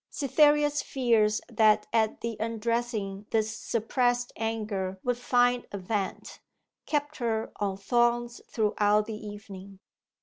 Cytherea's 0.09 0.81
fears 0.81 1.41
that 1.47 1.85
at 1.93 2.21
the 2.21 2.35
undressing 2.39 3.27
this 3.29 3.55
suppressed 3.55 4.33
anger 4.35 4.99
would 5.03 5.19
find 5.19 5.67
a 5.71 5.77
vent, 5.77 6.39
kept 6.87 7.17
her 7.17 7.51
on 7.57 7.77
thorns 7.77 8.41
throughout 8.49 9.05
the 9.05 9.13
evening. 9.13 9.79